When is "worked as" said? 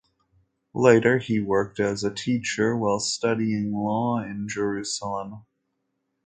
1.39-2.03